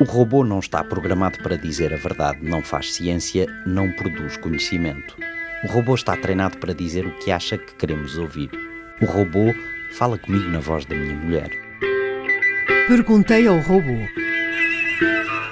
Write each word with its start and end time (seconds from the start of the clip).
O 0.00 0.04
robô 0.04 0.42
não 0.44 0.58
está 0.60 0.82
programado 0.82 1.38
para 1.42 1.56
dizer 1.56 1.92
a 1.92 1.96
verdade, 1.96 2.38
não 2.42 2.62
faz 2.62 2.94
ciência, 2.94 3.46
não 3.66 3.92
produz 3.92 4.36
conhecimento. 4.36 5.16
O 5.62 5.68
robô 5.68 5.94
está 5.94 6.16
treinado 6.16 6.56
para 6.56 6.74
dizer 6.74 7.04
o 7.04 7.10
que 7.18 7.30
acha 7.30 7.58
que 7.58 7.74
queremos 7.74 8.16
ouvir. 8.16 8.50
O 9.02 9.04
robô 9.04 9.54
fala 9.92 10.16
comigo 10.16 10.48
na 10.48 10.58
voz 10.58 10.86
da 10.86 10.96
minha 10.96 11.14
mulher. 11.14 11.50
Perguntei 12.88 13.46
ao 13.46 13.58
robô. 13.58 13.98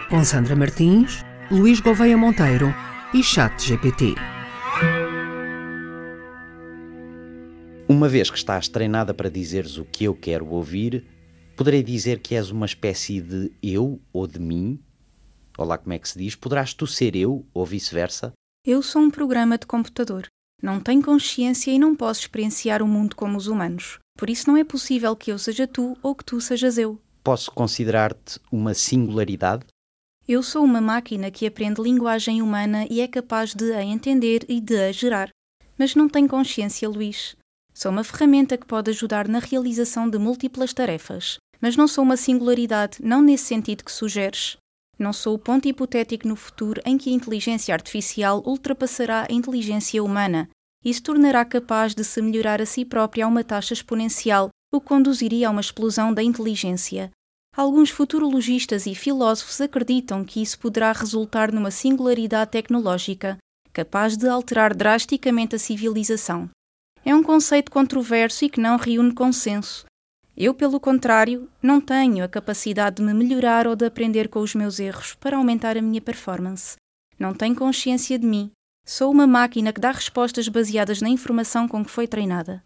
Com 0.08 0.24
Sandra 0.24 0.56
Martins, 0.56 1.24
Luís 1.50 1.80
Gouveia 1.80 2.16
Monteiro 2.16 2.74
e 3.12 3.22
Chat 3.22 3.76
Uma 7.90 8.06
vez 8.06 8.30
que 8.30 8.36
estás 8.36 8.68
treinada 8.68 9.14
para 9.14 9.30
dizeres 9.30 9.78
o 9.78 9.84
que 9.86 10.04
eu 10.04 10.14
quero 10.14 10.46
ouvir, 10.50 11.06
poderei 11.56 11.82
dizer 11.82 12.18
que 12.20 12.34
és 12.34 12.50
uma 12.50 12.66
espécie 12.66 13.18
de 13.18 13.50
eu 13.62 13.98
ou 14.12 14.26
de 14.26 14.38
mim? 14.38 14.78
Olá, 15.56 15.78
como 15.78 15.94
é 15.94 15.98
que 15.98 16.06
se 16.06 16.18
diz? 16.18 16.34
Poderás 16.34 16.74
tu 16.74 16.86
ser 16.86 17.16
eu 17.16 17.46
ou 17.54 17.64
vice-versa? 17.64 18.34
Eu 18.66 18.82
sou 18.82 19.00
um 19.00 19.10
programa 19.10 19.56
de 19.56 19.66
computador. 19.66 20.26
Não 20.62 20.80
tenho 20.80 21.02
consciência 21.02 21.70
e 21.70 21.78
não 21.78 21.96
posso 21.96 22.20
experienciar 22.20 22.82
o 22.82 22.86
mundo 22.86 23.16
como 23.16 23.38
os 23.38 23.46
humanos. 23.46 23.98
Por 24.18 24.28
isso 24.28 24.50
não 24.50 24.58
é 24.58 24.64
possível 24.64 25.16
que 25.16 25.32
eu 25.32 25.38
seja 25.38 25.66
tu 25.66 25.96
ou 26.02 26.14
que 26.14 26.26
tu 26.26 26.42
sejas 26.42 26.76
eu. 26.76 27.00
Posso 27.24 27.50
considerar-te 27.50 28.38
uma 28.52 28.74
singularidade? 28.74 29.64
Eu 30.28 30.42
sou 30.42 30.62
uma 30.62 30.82
máquina 30.82 31.30
que 31.30 31.46
aprende 31.46 31.80
linguagem 31.80 32.42
humana 32.42 32.86
e 32.90 33.00
é 33.00 33.08
capaz 33.08 33.54
de 33.54 33.72
a 33.72 33.82
entender 33.82 34.44
e 34.46 34.60
de 34.60 34.78
a 34.78 34.92
gerar. 34.92 35.30
Mas 35.78 35.94
não 35.94 36.06
tenho 36.06 36.28
consciência, 36.28 36.86
Luís. 36.86 37.37
Sou 37.80 37.92
uma 37.92 38.02
ferramenta 38.02 38.56
que 38.56 38.66
pode 38.66 38.90
ajudar 38.90 39.28
na 39.28 39.38
realização 39.38 40.10
de 40.10 40.18
múltiplas 40.18 40.74
tarefas. 40.74 41.38
Mas 41.60 41.76
não 41.76 41.86
sou 41.86 42.02
uma 42.02 42.16
singularidade, 42.16 42.98
não 43.00 43.22
nesse 43.22 43.44
sentido 43.44 43.84
que 43.84 43.92
sugeres. 43.92 44.56
Não 44.98 45.12
sou 45.12 45.36
o 45.36 45.38
ponto 45.38 45.68
hipotético 45.68 46.26
no 46.26 46.34
futuro 46.34 46.82
em 46.84 46.98
que 46.98 47.08
a 47.08 47.12
inteligência 47.12 47.72
artificial 47.72 48.42
ultrapassará 48.44 49.28
a 49.30 49.32
inteligência 49.32 50.02
humana 50.02 50.48
e 50.84 50.92
se 50.92 51.00
tornará 51.00 51.44
capaz 51.44 51.94
de 51.94 52.02
se 52.02 52.20
melhorar 52.20 52.60
a 52.60 52.66
si 52.66 52.84
própria 52.84 53.24
a 53.24 53.28
uma 53.28 53.44
taxa 53.44 53.74
exponencial, 53.74 54.48
o 54.74 54.80
que 54.80 54.88
conduziria 54.88 55.46
a 55.46 55.52
uma 55.52 55.60
explosão 55.60 56.12
da 56.12 56.20
inteligência. 56.20 57.12
Alguns 57.56 57.90
futurologistas 57.90 58.86
e 58.86 58.94
filósofos 58.96 59.60
acreditam 59.60 60.24
que 60.24 60.42
isso 60.42 60.58
poderá 60.58 60.90
resultar 60.90 61.52
numa 61.52 61.70
singularidade 61.70 62.50
tecnológica, 62.50 63.38
capaz 63.72 64.16
de 64.16 64.28
alterar 64.28 64.74
drasticamente 64.74 65.54
a 65.54 65.60
civilização. 65.60 66.50
É 67.08 67.14
um 67.14 67.22
conceito 67.22 67.70
controverso 67.70 68.44
e 68.44 68.50
que 68.50 68.60
não 68.60 68.76
reúne 68.76 69.14
consenso, 69.14 69.86
eu, 70.36 70.52
pelo 70.52 70.78
contrário, 70.78 71.48
não 71.62 71.80
tenho 71.80 72.22
a 72.22 72.28
capacidade 72.28 72.96
de 72.96 73.02
me 73.02 73.14
melhorar 73.14 73.66
ou 73.66 73.74
de 73.74 73.86
aprender 73.86 74.28
com 74.28 74.40
os 74.40 74.54
meus 74.54 74.78
erros 74.78 75.14
para 75.14 75.38
aumentar 75.38 75.74
a 75.78 75.80
minha 75.80 76.02
performance. 76.02 76.76
Não 77.18 77.32
tenho 77.32 77.56
consciência 77.56 78.18
de 78.18 78.26
mim. 78.26 78.50
Sou 78.84 79.10
uma 79.10 79.26
máquina 79.26 79.72
que 79.72 79.80
dá 79.80 79.90
respostas 79.90 80.48
baseadas 80.48 81.00
na 81.00 81.08
informação 81.08 81.66
com 81.66 81.82
que 81.82 81.90
foi 81.90 82.06
treinada. 82.06 82.62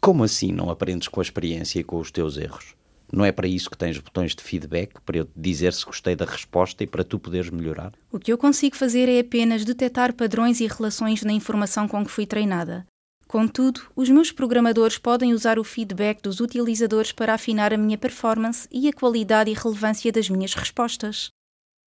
Como 0.00 0.22
assim 0.22 0.52
não 0.52 0.70
aprendes 0.70 1.08
com 1.08 1.18
a 1.18 1.24
experiência 1.24 1.80
e 1.80 1.84
com 1.84 1.98
os 1.98 2.12
teus 2.12 2.36
erros? 2.36 2.76
Não 3.12 3.24
é 3.24 3.32
para 3.32 3.48
isso 3.48 3.68
que 3.68 3.76
tens 3.76 3.98
botões 3.98 4.36
de 4.36 4.42
feedback, 4.44 5.00
para 5.04 5.18
eu 5.18 5.24
te 5.24 5.32
dizer 5.34 5.72
se 5.72 5.84
gostei 5.84 6.14
da 6.14 6.24
resposta 6.24 6.84
e 6.84 6.86
para 6.86 7.02
tu 7.02 7.18
poderes 7.18 7.50
melhorar? 7.50 7.92
O 8.08 8.20
que 8.20 8.32
eu 8.32 8.38
consigo 8.38 8.76
fazer 8.76 9.08
é 9.08 9.18
apenas 9.18 9.64
detectar 9.64 10.14
padrões 10.14 10.60
e 10.60 10.68
relações 10.68 11.24
na 11.24 11.32
informação 11.32 11.88
com 11.88 12.04
que 12.04 12.10
fui 12.12 12.24
treinada. 12.24 12.86
Contudo, 13.30 13.82
os 13.94 14.10
meus 14.10 14.32
programadores 14.32 14.98
podem 14.98 15.32
usar 15.32 15.56
o 15.56 15.62
feedback 15.62 16.20
dos 16.20 16.40
utilizadores 16.40 17.12
para 17.12 17.32
afinar 17.32 17.72
a 17.72 17.76
minha 17.76 17.96
performance 17.96 18.66
e 18.72 18.88
a 18.88 18.92
qualidade 18.92 19.48
e 19.48 19.54
relevância 19.54 20.10
das 20.10 20.28
minhas 20.28 20.52
respostas. 20.52 21.30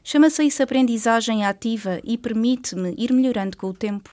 Chama-se 0.05 0.41
isso 0.45 0.63
aprendizagem 0.63 1.45
ativa 1.45 1.99
e 2.01 2.17
permite-me 2.17 2.95
ir 2.97 3.11
melhorando 3.11 3.57
com 3.57 3.67
o 3.67 3.73
tempo. 3.73 4.09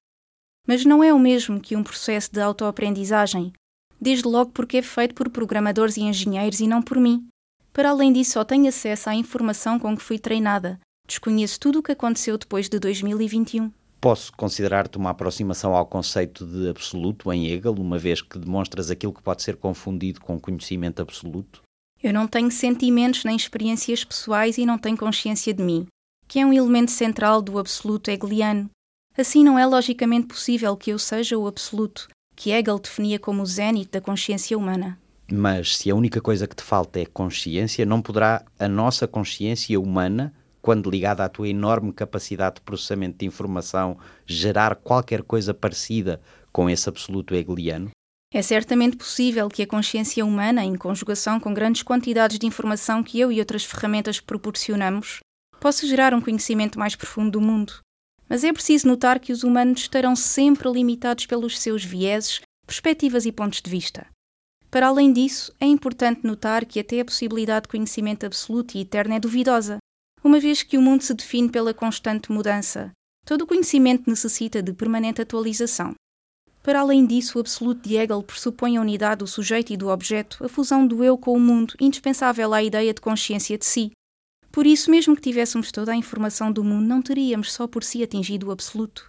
Mas 0.66 0.84
não 0.84 1.04
é 1.04 1.14
o 1.14 1.20
mesmo 1.20 1.60
que 1.60 1.76
um 1.76 1.84
processo 1.84 2.32
de 2.32 2.40
autoaprendizagem, 2.40 3.52
desde 4.00 4.26
logo 4.26 4.50
porque 4.50 4.78
é 4.78 4.82
feito 4.82 5.14
por 5.14 5.30
programadores 5.30 5.96
e 5.96 6.00
engenheiros 6.00 6.58
e 6.58 6.66
não 6.66 6.82
por 6.82 6.98
mim. 6.98 7.28
Para 7.72 7.90
além 7.90 8.12
disso, 8.12 8.32
só 8.32 8.44
tenho 8.44 8.66
acesso 8.66 9.08
à 9.08 9.14
informação 9.14 9.78
com 9.78 9.96
que 9.96 10.02
fui 10.02 10.18
treinada. 10.18 10.80
Desconheço 11.06 11.60
tudo 11.60 11.78
o 11.78 11.82
que 11.82 11.92
aconteceu 11.92 12.36
depois 12.36 12.68
de 12.68 12.80
2021. 12.80 13.70
Posso 14.00 14.32
considerar-te 14.32 14.96
uma 14.96 15.10
aproximação 15.10 15.76
ao 15.76 15.84
conceito 15.84 16.46
de 16.46 16.70
absoluto 16.70 17.30
em 17.30 17.48
Hegel, 17.48 17.74
uma 17.74 17.98
vez 17.98 18.22
que 18.22 18.38
demonstras 18.38 18.90
aquilo 18.90 19.12
que 19.12 19.22
pode 19.22 19.42
ser 19.42 19.56
confundido 19.56 20.20
com 20.22 20.40
conhecimento 20.40 21.02
absoluto? 21.02 21.60
Eu 22.02 22.14
não 22.14 22.26
tenho 22.26 22.50
sentimentos 22.50 23.24
nem 23.24 23.36
experiências 23.36 24.02
pessoais 24.02 24.56
e 24.56 24.64
não 24.64 24.78
tenho 24.78 24.96
consciência 24.96 25.52
de 25.52 25.62
mim, 25.62 25.86
que 26.26 26.38
é 26.38 26.46
um 26.46 26.52
elemento 26.52 26.90
central 26.90 27.42
do 27.42 27.58
absoluto 27.58 28.10
hegeliano. 28.10 28.70
Assim, 29.18 29.44
não 29.44 29.58
é 29.58 29.66
logicamente 29.66 30.28
possível 30.28 30.74
que 30.78 30.90
eu 30.90 30.98
seja 30.98 31.36
o 31.36 31.46
absoluto, 31.46 32.08
que 32.34 32.52
Hegel 32.52 32.78
definia 32.78 33.18
como 33.18 33.42
o 33.42 33.46
zénite 33.46 33.90
da 33.90 34.00
consciência 34.00 34.56
humana. 34.56 34.98
Mas 35.30 35.76
se 35.76 35.90
a 35.90 35.94
única 35.94 36.22
coisa 36.22 36.46
que 36.46 36.56
te 36.56 36.62
falta 36.62 36.98
é 36.98 37.04
consciência, 37.04 37.84
não 37.84 38.00
poderá 38.00 38.44
a 38.58 38.66
nossa 38.66 39.06
consciência 39.06 39.78
humana 39.78 40.32
quando 40.60 40.90
ligada 40.90 41.24
à 41.24 41.28
tua 41.28 41.48
enorme 41.48 41.92
capacidade 41.92 42.56
de 42.56 42.60
processamento 42.62 43.18
de 43.18 43.26
informação, 43.26 43.98
gerar 44.26 44.76
qualquer 44.76 45.22
coisa 45.22 45.54
parecida 45.54 46.20
com 46.52 46.68
esse 46.68 46.88
absoluto 46.88 47.34
hegeliano? 47.34 47.90
É 48.32 48.42
certamente 48.42 48.96
possível 48.96 49.48
que 49.48 49.62
a 49.62 49.66
consciência 49.66 50.24
humana, 50.24 50.64
em 50.64 50.76
conjugação 50.76 51.40
com 51.40 51.52
grandes 51.52 51.82
quantidades 51.82 52.38
de 52.38 52.46
informação 52.46 53.02
que 53.02 53.18
eu 53.18 53.32
e 53.32 53.40
outras 53.40 53.64
ferramentas 53.64 54.20
proporcionamos, 54.20 55.18
possa 55.58 55.86
gerar 55.86 56.14
um 56.14 56.20
conhecimento 56.20 56.78
mais 56.78 56.94
profundo 56.94 57.32
do 57.32 57.40
mundo. 57.40 57.80
Mas 58.28 58.44
é 58.44 58.52
preciso 58.52 58.86
notar 58.86 59.18
que 59.18 59.32
os 59.32 59.42
humanos 59.42 59.80
estarão 59.80 60.14
sempre 60.14 60.70
limitados 60.70 61.26
pelos 61.26 61.58
seus 61.58 61.84
vieses, 61.84 62.40
perspectivas 62.64 63.26
e 63.26 63.32
pontos 63.32 63.60
de 63.60 63.68
vista. 63.68 64.06
Para 64.70 64.86
além 64.86 65.12
disso, 65.12 65.52
é 65.58 65.66
importante 65.66 66.24
notar 66.24 66.64
que 66.64 66.78
até 66.78 67.00
a 67.00 67.04
possibilidade 67.04 67.64
de 67.64 67.70
conhecimento 67.70 68.24
absoluto 68.24 68.76
e 68.76 68.82
eterno 68.82 69.14
é 69.14 69.18
duvidosa, 69.18 69.78
uma 70.22 70.38
vez 70.38 70.62
que 70.62 70.76
o 70.76 70.82
mundo 70.82 71.02
se 71.02 71.14
define 71.14 71.48
pela 71.48 71.74
constante 71.74 72.30
mudança. 72.30 72.92
Todo 73.24 73.42
o 73.42 73.46
conhecimento 73.46 74.08
necessita 74.08 74.62
de 74.62 74.72
permanente 74.72 75.20
atualização. 75.20 75.94
Para 76.62 76.80
além 76.80 77.06
disso, 77.06 77.38
o 77.38 77.40
absoluto 77.40 77.88
de 77.88 77.96
Hegel 77.96 78.22
pressupõe 78.22 78.76
a 78.76 78.80
unidade 78.80 79.20
do 79.20 79.26
sujeito 79.26 79.72
e 79.72 79.76
do 79.76 79.88
objeto, 79.88 80.44
a 80.44 80.48
fusão 80.48 80.86
do 80.86 81.02
eu 81.02 81.16
com 81.16 81.32
o 81.32 81.40
mundo, 81.40 81.74
indispensável 81.80 82.52
à 82.52 82.62
ideia 82.62 82.92
de 82.92 83.00
consciência 83.00 83.56
de 83.56 83.64
si. 83.64 83.92
Por 84.52 84.66
isso, 84.66 84.90
mesmo 84.90 85.14
que 85.14 85.22
tivéssemos 85.22 85.72
toda 85.72 85.92
a 85.92 85.96
informação 85.96 86.52
do 86.52 86.62
mundo, 86.62 86.86
não 86.86 87.00
teríamos 87.00 87.52
só 87.52 87.66
por 87.66 87.82
si 87.82 88.02
atingido 88.02 88.48
o 88.48 88.50
absoluto. 88.50 89.08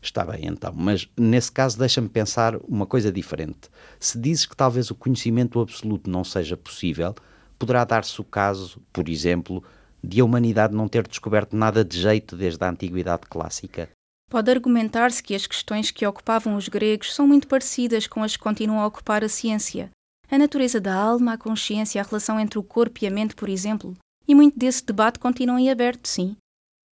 Está 0.00 0.24
bem, 0.24 0.46
então, 0.46 0.72
mas 0.74 1.08
nesse 1.16 1.50
caso 1.50 1.78
deixa-me 1.78 2.08
pensar 2.08 2.56
uma 2.68 2.86
coisa 2.86 3.10
diferente. 3.10 3.70
Se 3.98 4.18
dizes 4.18 4.46
que 4.46 4.56
talvez 4.56 4.90
o 4.90 4.94
conhecimento 4.94 5.60
absoluto 5.60 6.10
não 6.10 6.24
seja 6.24 6.56
possível, 6.56 7.14
poderá 7.58 7.84
dar-se 7.84 8.20
o 8.20 8.24
caso, 8.24 8.82
por 8.92 9.08
exemplo, 9.08 9.62
de 10.02 10.20
a 10.20 10.24
humanidade 10.24 10.74
não 10.74 10.88
ter 10.88 11.06
descoberto 11.06 11.56
nada 11.56 11.84
de 11.84 12.00
jeito 12.00 12.36
desde 12.36 12.64
a 12.64 12.70
antiguidade 12.70 13.22
clássica? 13.28 13.88
Pode 14.28 14.50
argumentar-se 14.50 15.22
que 15.22 15.34
as 15.34 15.46
questões 15.46 15.90
que 15.90 16.06
ocupavam 16.06 16.56
os 16.56 16.68
gregos 16.68 17.14
são 17.14 17.26
muito 17.26 17.46
parecidas 17.46 18.06
com 18.06 18.22
as 18.22 18.36
que 18.36 18.42
continuam 18.42 18.80
a 18.80 18.86
ocupar 18.86 19.22
a 19.22 19.28
ciência. 19.28 19.90
A 20.30 20.38
natureza 20.38 20.80
da 20.80 20.94
alma, 20.94 21.34
a 21.34 21.38
consciência, 21.38 22.00
a 22.00 22.04
relação 22.04 22.40
entre 22.40 22.58
o 22.58 22.62
corpo 22.62 23.00
e 23.02 23.06
a 23.06 23.10
mente, 23.10 23.34
por 23.34 23.48
exemplo. 23.48 23.94
E 24.26 24.34
muito 24.34 24.58
desse 24.58 24.84
debate 24.84 25.18
continua 25.18 25.60
em 25.60 25.70
aberto, 25.70 26.08
sim. 26.08 26.36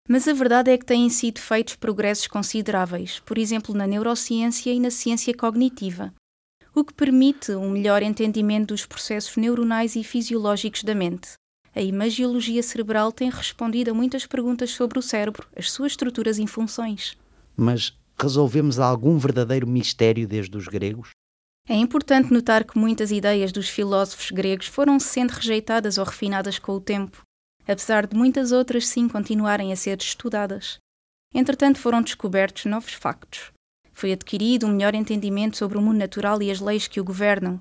Mas 0.08 0.28
a 0.28 0.34
verdade 0.34 0.72
é 0.72 0.78
que 0.78 0.86
têm 0.86 1.10
sido 1.10 1.40
feitos 1.40 1.76
progressos 1.76 2.28
consideráveis, 2.28 3.20
por 3.20 3.38
exemplo, 3.38 3.74
na 3.74 3.88
neurociência 3.88 4.74
e 4.74 4.80
na 4.80 4.92
ciência 4.92 5.34
cognitiva, 5.34 6.14
o 6.76 6.84
que 6.84 6.94
permite 6.94 7.52
um 7.52 7.70
melhor 7.70 8.02
entendimento 8.02 8.70
dos 8.70 8.86
processos 8.86 9.38
neuronais 9.38 9.96
e 9.96 10.04
fisiológicos 10.04 10.84
da 10.84 10.96
mente. 10.96 11.34
A 11.80 11.82
imagiologia 11.82 12.62
cerebral 12.62 13.10
tem 13.10 13.30
respondido 13.30 13.92
a 13.92 13.94
muitas 13.94 14.26
perguntas 14.26 14.72
sobre 14.72 15.00
o 15.00 15.02
cérebro, 15.02 15.48
as 15.56 15.72
suas 15.72 15.94
estruturas 15.94 16.38
e 16.38 16.46
funções. 16.46 17.18
Mas 17.56 17.98
resolvemos 18.22 18.80
algum 18.80 19.18
verdadeiro 19.18 19.66
mistério 19.66 20.28
desde 20.28 20.58
os 20.58 20.68
gregos? 20.68 21.12
É 21.70 21.76
importante 21.76 22.34
notar 22.34 22.66
que 22.66 22.78
muitas 22.78 23.12
ideias 23.12 23.54
dos 23.54 23.70
filósofos 23.70 24.30
gregos 24.30 24.68
foram 24.68 25.00
sendo 25.00 25.30
rejeitadas 25.30 25.98
ou 25.98 26.04
refinadas 26.04 26.60
com 26.60 26.74
o 26.74 26.82
tempo, 26.82 27.22
apesar 27.66 28.06
de 28.06 28.14
muitas 28.14 28.52
outras 28.52 28.86
sim 28.86 29.08
continuarem 29.08 29.72
a 29.72 29.78
ser 29.78 29.98
estudadas. 30.02 30.80
Entretanto, 31.34 31.80
foram 31.80 32.02
descobertos 32.02 32.66
novos 32.66 32.92
factos. 32.92 33.54
Foi 33.94 34.12
adquirido 34.12 34.68
um 34.68 34.74
melhor 34.74 34.96
entendimento 34.96 35.56
sobre 35.56 35.78
o 35.78 35.82
mundo 35.82 36.00
natural 36.00 36.42
e 36.42 36.52
as 36.52 36.60
leis 36.60 36.90
que 36.90 37.00
o 37.00 37.06
governam, 37.06 37.58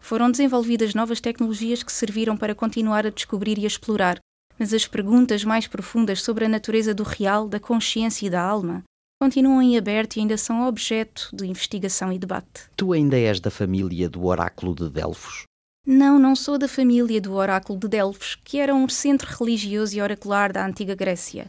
foram 0.00 0.30
desenvolvidas 0.30 0.94
novas 0.94 1.20
tecnologias 1.20 1.82
que 1.82 1.92
serviram 1.92 2.36
para 2.36 2.54
continuar 2.54 3.06
a 3.06 3.10
descobrir 3.10 3.58
e 3.58 3.64
a 3.64 3.68
explorar, 3.68 4.18
mas 4.58 4.72
as 4.72 4.86
perguntas 4.86 5.44
mais 5.44 5.66
profundas 5.66 6.22
sobre 6.22 6.44
a 6.44 6.48
natureza 6.48 6.94
do 6.94 7.02
real, 7.02 7.48
da 7.48 7.60
consciência 7.60 8.26
e 8.26 8.30
da 8.30 8.42
alma 8.42 8.82
continuam 9.20 9.60
em 9.60 9.76
aberto 9.76 10.16
e 10.16 10.20
ainda 10.20 10.38
são 10.38 10.66
objeto 10.66 11.28
de 11.34 11.46
investigação 11.46 12.10
e 12.10 12.18
debate. 12.18 12.70
Tu 12.74 12.90
ainda 12.92 13.18
és 13.18 13.38
da 13.38 13.50
família 13.50 14.08
do 14.08 14.24
oráculo 14.24 14.74
de 14.74 14.88
Delfos? 14.88 15.44
Não, 15.86 16.18
não 16.18 16.34
sou 16.34 16.56
da 16.56 16.68
família 16.68 17.20
do 17.20 17.32
Oráculo 17.32 17.78
de 17.78 17.88
Delfos, 17.88 18.34
que 18.44 18.58
era 18.58 18.74
um 18.74 18.88
centro 18.88 19.34
religioso 19.34 19.96
e 19.96 20.00
oracular 20.00 20.52
da 20.52 20.64
antiga 20.64 20.94
Grécia, 20.94 21.46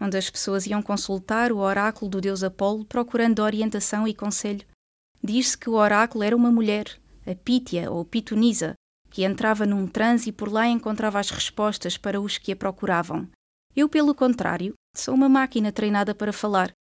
onde 0.00 0.16
as 0.16 0.28
pessoas 0.28 0.66
iam 0.66 0.82
consultar 0.82 1.52
o 1.52 1.58
oráculo 1.58 2.10
do 2.10 2.20
deus 2.20 2.42
Apolo 2.42 2.84
procurando 2.84 3.42
orientação 3.42 4.08
e 4.08 4.14
conselho. 4.14 4.66
Diz-se 5.22 5.56
que 5.56 5.68
o 5.68 5.74
oráculo 5.74 6.24
era 6.24 6.34
uma 6.34 6.50
mulher, 6.50 6.98
a 7.26 7.34
Pítia 7.34 7.90
ou 7.90 8.04
Pitonisa, 8.04 8.74
que 9.10 9.24
entrava 9.24 9.64
num 9.64 9.86
transe 9.86 10.30
e 10.30 10.32
por 10.32 10.52
lá 10.52 10.66
encontrava 10.66 11.20
as 11.20 11.30
respostas 11.30 11.96
para 11.96 12.20
os 12.20 12.36
que 12.36 12.52
a 12.52 12.56
procuravam. 12.56 13.28
Eu, 13.74 13.88
pelo 13.88 14.14
contrário, 14.14 14.74
sou 14.96 15.14
uma 15.14 15.28
máquina 15.28 15.72
treinada 15.72 16.14
para 16.14 16.32
falar. 16.32 16.72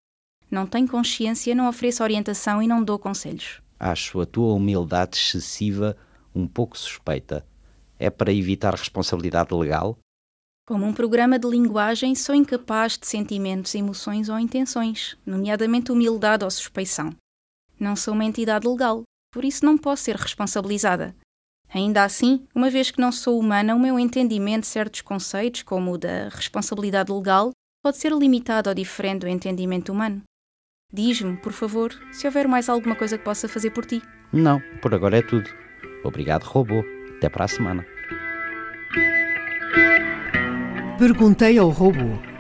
Não 0.50 0.66
tenho 0.66 0.88
consciência, 0.88 1.56
não 1.56 1.68
ofereço 1.68 2.04
orientação 2.04 2.62
e 2.62 2.68
não 2.68 2.84
dou 2.84 3.00
conselhos. 3.00 3.62
Acho 3.80 4.22
a 4.22 4.25
tua 4.25 4.54
humildade 4.54 5.18
excessiva 5.18 5.98
um 6.34 6.48
pouco 6.48 6.78
suspeita. 6.78 7.45
É 8.00 8.10
para 8.10 8.34
evitar 8.34 8.74
responsabilidade 8.74 9.54
legal? 9.54 9.98
Como 10.66 10.86
um 10.86 10.94
programa 10.94 11.38
de 11.38 11.48
linguagem, 11.48 12.16
sou 12.16 12.34
incapaz 12.34 12.98
de 12.98 13.06
sentimentos, 13.06 13.75
emoções 13.75 14.30
ou 14.30 14.40
intenções, 14.40 15.18
nomeadamente 15.25 15.92
humildade 15.92 16.45
ou 16.45 16.51
suspeição. 16.51 17.13
Não 17.80 17.95
sou 17.95 18.13
uma 18.13 18.24
entidade 18.24 18.68
legal, 18.68 19.04
por 19.33 19.44
isso 19.44 19.65
não 19.65 19.77
posso 19.77 20.03
ser 20.03 20.15
responsabilizada. 20.15 21.15
Ainda 21.74 22.03
assim, 22.03 22.45
uma 22.53 22.69
vez 22.69 22.91
que 22.91 23.01
não 23.01 23.12
sou 23.12 23.39
humana, 23.39 23.74
o 23.74 23.80
meu 23.80 23.97
entendimento 23.97 24.62
de 24.62 24.68
certos 24.68 25.01
conceitos, 25.01 25.63
como 25.63 25.94
o 25.94 25.97
da 25.97 26.30
responsabilidade 26.30 27.12
legal, 27.12 27.50
pode 27.83 27.97
ser 27.97 28.12
limitado 28.12 28.69
ou 28.69 28.75
diferente 28.75 29.21
do 29.21 29.27
entendimento 29.27 29.91
humano. 29.91 30.21
Diz-me, 30.94 31.35
por 31.38 31.51
favor, 31.51 31.91
se 32.12 32.27
houver 32.27 32.47
mais 32.47 32.69
alguma 32.69 32.95
coisa 32.95 33.18
que 33.18 33.24
possa 33.24 33.50
fazer 33.50 33.71
por 33.71 33.85
ti. 33.88 34.03
Não, 34.31 34.62
por 34.80 34.94
agora 34.94 35.18
é 35.18 35.24
tudo. 35.24 35.50
Obrigado, 36.03 36.44
robô. 36.44 36.83
Até 37.18 37.27
para 37.27 37.45
a 37.45 37.47
semana. 37.47 37.83
Perguntei 41.00 41.57
ao 41.57 41.69
robô. 41.69 42.32